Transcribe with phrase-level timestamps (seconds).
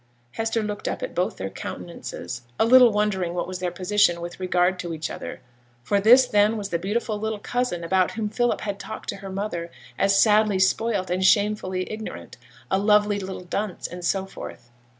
[0.31, 4.39] Hester looked up at both their countenances, a little wondering what was their position with
[4.39, 5.41] regard to each other;
[5.83, 9.29] for this, then, was the beautiful little cousin about whom Philip had talked to her
[9.29, 9.69] mother,
[9.99, 12.37] as sadly spoilt, and shamefully ignorant;
[12.71, 14.71] a lovely little dunce, and so forth.